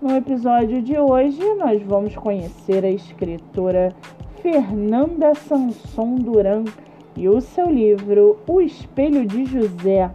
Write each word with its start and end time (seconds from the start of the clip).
No 0.00 0.14
episódio 0.14 0.82
de 0.82 0.98
hoje, 0.98 1.42
nós 1.54 1.82
vamos 1.82 2.14
conhecer 2.14 2.84
a 2.84 2.90
escritora 2.90 3.94
Fernanda 4.42 5.34
Sanson 5.34 6.16
Duran 6.16 6.64
e 7.16 7.26
o 7.30 7.40
seu 7.40 7.70
livro 7.70 8.36
O 8.46 8.60
Espelho 8.60 9.24
de 9.24 9.46
José. 9.46 10.10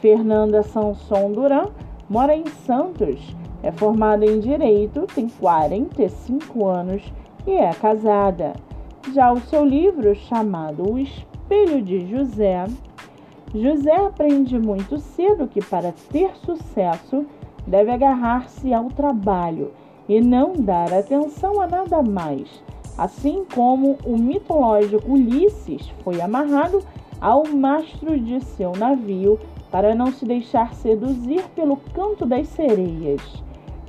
Fernanda 0.00 0.62
Sanson 0.62 1.32
Duran 1.32 1.66
mora 2.08 2.36
em 2.36 2.46
Santos, 2.46 3.34
é 3.60 3.72
formada 3.72 4.24
em 4.24 4.38
Direito, 4.38 5.04
tem 5.12 5.28
45 5.28 6.64
anos 6.64 7.02
e 7.44 7.54
é 7.54 7.70
casada. 7.72 8.52
Já 9.12 9.32
o 9.32 9.40
seu 9.40 9.64
livro, 9.64 10.14
chamado 10.14 10.92
O 10.92 10.96
Espelho 10.96 11.82
de 11.82 12.06
José, 12.06 12.66
José 13.52 13.96
aprende 13.96 14.56
muito 14.60 14.98
cedo 14.98 15.48
que 15.48 15.60
para 15.64 15.92
ter 16.12 16.36
sucesso 16.36 17.26
deve 17.68 17.90
agarrar-se 17.90 18.72
ao 18.72 18.86
trabalho 18.86 19.70
e 20.08 20.20
não 20.20 20.54
dar 20.54 20.92
atenção 20.92 21.60
a 21.60 21.66
nada 21.66 22.02
mais, 22.02 22.62
assim 22.96 23.44
como 23.54 23.98
o 24.04 24.18
mitológico 24.18 25.12
Ulisses 25.12 25.88
foi 26.02 26.20
amarrado 26.20 26.82
ao 27.20 27.46
mastro 27.46 28.18
de 28.18 28.40
seu 28.40 28.72
navio 28.72 29.38
para 29.70 29.94
não 29.94 30.10
se 30.10 30.24
deixar 30.24 30.72
seduzir 30.72 31.44
pelo 31.54 31.76
canto 31.92 32.24
das 32.24 32.48
sereias. 32.48 33.20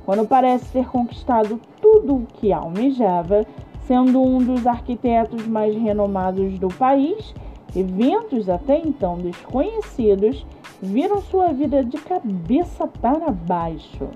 Quando 0.04 0.26
parece 0.26 0.70
ter 0.72 0.86
conquistado 0.88 1.58
tudo 1.80 2.16
o 2.16 2.26
que 2.34 2.52
almejava, 2.52 3.46
sendo 3.86 4.20
um 4.20 4.38
dos 4.38 4.66
arquitetos 4.66 5.46
mais 5.46 5.74
renomados 5.74 6.58
do 6.58 6.68
país, 6.68 7.34
eventos 7.74 8.48
até 8.48 8.78
então 8.78 9.16
desconhecidos 9.16 10.44
viram 10.82 11.20
sua 11.20 11.52
vida 11.52 11.84
de 11.84 11.98
cabeça 11.98 12.86
para 12.86 13.30
baixo. 13.30 14.08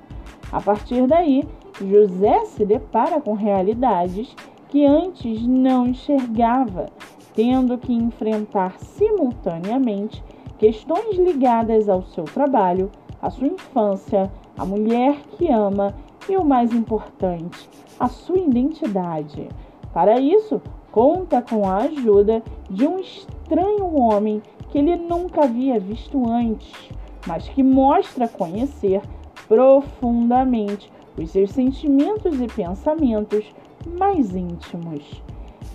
A 0.53 0.61
partir 0.61 1.07
daí, 1.07 1.47
José 1.81 2.45
se 2.47 2.65
depara 2.65 3.21
com 3.21 3.35
realidades 3.35 4.35
que 4.69 4.85
antes 4.87 5.47
não 5.47 5.87
enxergava, 5.87 6.87
tendo 7.35 7.77
que 7.79 7.93
enfrentar 7.93 8.79
simultaneamente 8.79 10.23
questões 10.59 11.17
ligadas 11.17 11.89
ao 11.89 12.03
seu 12.03 12.25
trabalho, 12.25 12.91
à 13.21 13.31
sua 13.31 13.49
infância, 13.49 14.31
a 14.57 14.65
mulher 14.65 15.17
que 15.37 15.51
ama 15.51 15.95
e 16.29 16.37
o 16.37 16.45
mais 16.45 16.73
importante, 16.73 17.69
a 17.99 18.09
sua 18.09 18.39
identidade. 18.39 19.49
Para 19.93 20.19
isso, 20.21 20.61
conta 20.91 21.43
com 21.43 21.69
a 21.69 21.79
ajuda 21.79 22.43
de 22.71 22.87
um 22.87 22.99
estranho 22.99 23.95
homem 23.97 24.43
que 24.75 24.79
ele 24.79 24.97
nunca 24.97 25.45
havia 25.45 25.79
visto 25.79 26.29
antes, 26.29 26.91
mas 27.29 27.49
que 27.49 27.63
mostra 27.63 28.27
conhecer 28.27 29.01
profundamente 29.47 30.91
os 31.17 31.31
seus 31.31 31.53
sentimentos 31.53 32.41
e 32.41 32.49
pensamentos 32.49 33.45
mais 33.87 34.35
íntimos. 34.35 35.23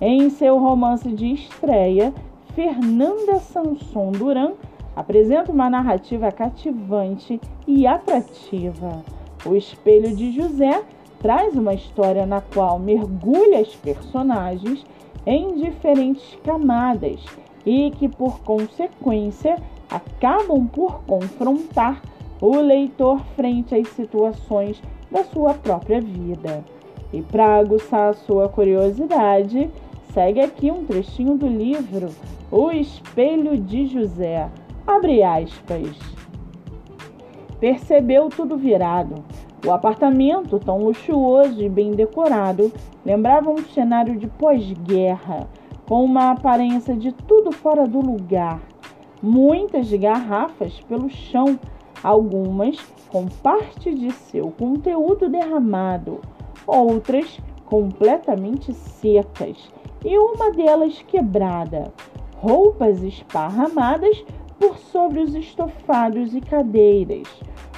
Em 0.01 0.29
seu 0.29 0.59
romance 0.59 1.09
de 1.13 1.31
estreia, 1.31 2.13
Fernanda 2.53 3.39
Sanson 3.39 4.11
Duran 4.11 4.51
apresenta 4.97 5.49
uma 5.49 5.69
narrativa 5.69 6.29
cativante 6.29 7.39
e 7.65 7.87
atrativa. 7.87 9.01
O 9.45 9.55
Espelho 9.55 10.13
de 10.13 10.33
José 10.33 10.83
traz 11.21 11.55
uma 11.55 11.73
história 11.73 12.25
na 12.25 12.41
qual 12.41 12.77
mergulha 12.77 13.61
as 13.61 13.73
personagens 13.77 14.85
em 15.25 15.55
diferentes 15.55 16.37
camadas 16.43 17.23
e 17.69 17.91
que, 17.91 18.09
por 18.09 18.39
consequência, 18.39 19.57
acabam 19.91 20.65
por 20.65 21.03
confrontar 21.03 22.01
o 22.41 22.55
leitor 22.55 23.19
frente 23.35 23.75
às 23.75 23.87
situações 23.89 24.81
da 25.11 25.23
sua 25.25 25.53
própria 25.53 26.01
vida. 26.01 26.65
E 27.13 27.21
para 27.21 27.57
aguçar 27.57 28.09
a 28.09 28.13
sua 28.13 28.49
curiosidade, 28.49 29.69
segue 30.11 30.41
aqui 30.41 30.71
um 30.71 30.83
trechinho 30.83 31.37
do 31.37 31.47
livro 31.47 32.09
O 32.51 32.71
Espelho 32.71 33.55
de 33.55 33.85
José. 33.85 34.49
Abre 34.87 35.21
aspas. 35.21 35.95
Percebeu 37.59 38.29
tudo 38.29 38.57
virado. 38.57 39.23
O 39.63 39.71
apartamento, 39.71 40.57
tão 40.57 40.79
luxuoso 40.79 41.61
e 41.61 41.69
bem 41.69 41.91
decorado, 41.91 42.71
lembrava 43.05 43.51
um 43.51 43.59
cenário 43.59 44.17
de 44.17 44.25
pós-guerra 44.25 45.47
com 45.89 46.05
uma 46.05 46.29
aparência 46.29 46.95
de 46.95 47.11
tudo 47.11 47.51
fora 47.51 47.87
do 47.87 47.99
lugar. 47.99 48.61
Muitas 49.23 49.91
garrafas 49.91 50.79
pelo 50.81 51.09
chão, 51.09 51.59
algumas 52.03 52.77
com 53.11 53.25
parte 53.25 53.91
de 53.95 54.11
seu 54.11 54.51
conteúdo 54.51 55.27
derramado, 55.27 56.21
outras 56.67 57.39
completamente 57.65 58.71
secas 58.71 59.57
e 60.05 60.15
uma 60.15 60.51
delas 60.51 61.01
quebrada. 61.07 61.91
Roupas 62.37 63.01
esparramadas 63.01 64.23
por 64.59 64.77
sobre 64.77 65.21
os 65.21 65.33
estofados 65.33 66.35
e 66.35 66.39
cadeiras. 66.39 67.27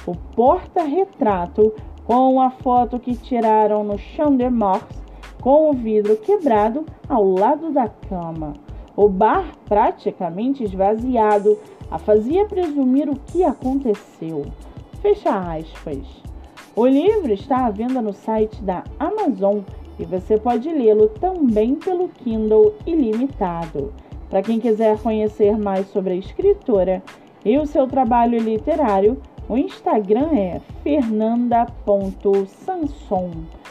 O 0.06 0.14
porta-retrato 0.36 1.72
com 2.04 2.42
a 2.42 2.50
foto 2.50 3.00
que 3.00 3.16
tiraram 3.16 3.82
no 3.82 3.96
chão 3.96 4.36
de 4.36 4.50
Morse 4.50 5.01
com 5.42 5.70
o 5.70 5.74
vidro 5.74 6.16
quebrado 6.16 6.86
ao 7.08 7.24
lado 7.24 7.70
da 7.70 7.88
cama. 7.88 8.54
O 8.96 9.08
bar, 9.08 9.52
praticamente 9.66 10.64
esvaziado, 10.64 11.58
a 11.90 11.98
fazia 11.98 12.46
presumir 12.46 13.10
o 13.10 13.16
que 13.26 13.44
aconteceu. 13.44 14.46
Fecha 15.02 15.36
aspas. 15.36 16.22
O 16.74 16.86
livro 16.86 17.30
está 17.32 17.66
à 17.66 17.70
venda 17.70 18.00
no 18.00 18.14
site 18.14 18.62
da 18.62 18.84
Amazon 18.98 19.58
e 19.98 20.04
você 20.04 20.38
pode 20.38 20.70
lê-lo 20.70 21.08
também 21.08 21.74
pelo 21.74 22.08
Kindle 22.08 22.72
ilimitado. 22.86 23.92
Para 24.30 24.42
quem 24.42 24.60
quiser 24.60 24.98
conhecer 25.02 25.58
mais 25.58 25.86
sobre 25.88 26.14
a 26.14 26.16
escritora 26.16 27.02
e 27.44 27.58
o 27.58 27.66
seu 27.66 27.86
trabalho 27.86 28.38
literário, 28.38 29.20
o 29.48 29.58
Instagram 29.58 30.30
é 30.32 30.60
fernanda.sanson. 30.82 33.61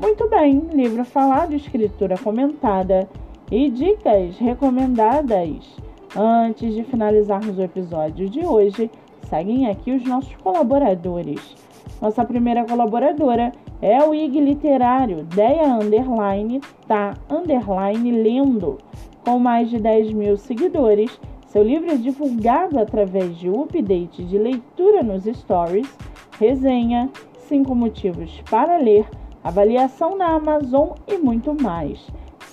Muito 0.00 0.26
bem, 0.30 0.60
livro 0.72 1.04
falado, 1.04 1.52
escritura 1.52 2.16
comentada 2.16 3.06
e 3.50 3.68
dicas 3.68 4.38
recomendadas. 4.38 5.76
Antes 6.16 6.74
de 6.74 6.82
finalizarmos 6.84 7.58
o 7.58 7.62
episódio 7.62 8.26
de 8.30 8.40
hoje, 8.40 8.90
seguem 9.28 9.68
aqui 9.68 9.92
os 9.92 10.02
nossos 10.04 10.34
colaboradores. 10.36 11.54
Nossa 12.00 12.24
primeira 12.24 12.64
colaboradora 12.64 13.52
é 13.82 14.02
o 14.02 14.14
IG 14.14 14.40
Literário, 14.40 15.22
Deia 15.24 15.74
Underline, 15.74 16.62
tá 16.88 17.14
Underline 17.28 18.10
Lendo. 18.10 18.78
Com 19.22 19.38
mais 19.38 19.68
de 19.68 19.78
10 19.78 20.14
mil 20.14 20.38
seguidores, 20.38 21.20
seu 21.48 21.62
livro 21.62 21.90
é 21.90 21.96
divulgado 21.96 22.80
através 22.80 23.36
de 23.36 23.50
update 23.50 24.24
de 24.24 24.38
leitura 24.38 25.02
nos 25.02 25.24
stories, 25.24 25.94
resenha, 26.38 27.10
5 27.40 27.74
motivos 27.74 28.42
para 28.48 28.78
ler, 28.78 29.06
avaliação 29.42 30.16
na 30.16 30.34
Amazon 30.34 30.90
e 31.06 31.16
muito 31.16 31.54
mais. 31.60 32.06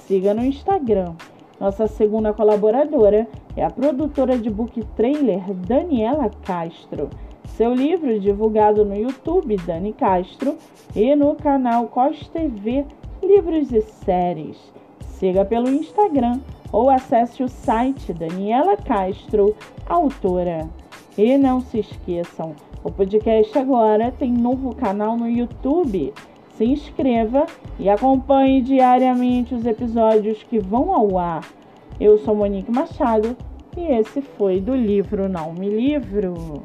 Siga 0.05 0.33
no 0.33 0.43
Instagram. 0.43 1.13
Nossa 1.59 1.87
segunda 1.87 2.33
colaboradora 2.33 3.27
é 3.55 3.63
a 3.63 3.69
produtora 3.69 4.37
de 4.37 4.49
book 4.49 4.83
trailer 4.95 5.41
Daniela 5.53 6.29
Castro. 6.43 7.09
Seu 7.45 7.73
livro 7.73 8.19
divulgado 8.19 8.85
no 8.85 8.95
YouTube 8.95 9.57
Dani 9.57 9.91
Castro 9.93 10.55
e 10.95 11.15
no 11.15 11.35
canal 11.35 11.87
COS 11.87 12.27
TV 12.27 12.85
Livros 13.23 13.71
e 13.71 13.81
Séries. 13.81 14.57
Siga 15.01 15.43
pelo 15.43 15.69
Instagram 15.69 16.39
ou 16.71 16.89
acesse 16.89 17.41
o 17.41 17.47
site 17.47 18.13
Daniela 18.13 18.77
Castro, 18.77 19.55
autora. 19.87 20.69
E 21.17 21.35
não 21.37 21.59
se 21.59 21.79
esqueçam, 21.79 22.53
o 22.83 22.91
podcast 22.91 23.57
agora 23.57 24.11
tem 24.11 24.31
novo 24.31 24.75
canal 24.75 25.17
no 25.17 25.27
YouTube 25.27 26.13
se 26.57 26.65
inscreva 26.65 27.45
e 27.79 27.87
acompanhe 27.87 28.61
diariamente 28.61 29.53
os 29.53 29.65
episódios 29.65 30.41
que 30.41 30.59
vão 30.59 30.91
ao 30.91 31.17
ar. 31.17 31.47
Eu 31.99 32.17
sou 32.17 32.35
Monique 32.35 32.71
Machado 32.71 33.37
e 33.77 33.81
esse 33.81 34.21
foi 34.21 34.59
do 34.59 34.75
livro 34.75 35.29
Não 35.29 35.53
Me 35.53 35.69
Livro. 35.69 36.63